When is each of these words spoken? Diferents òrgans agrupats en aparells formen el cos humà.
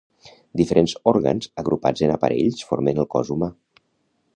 Diferents 0.61 0.95
òrgans 1.11 1.49
agrupats 1.65 2.05
en 2.09 2.15
aparells 2.17 2.67
formen 2.71 3.05
el 3.05 3.11
cos 3.17 3.35
humà. 3.37 3.55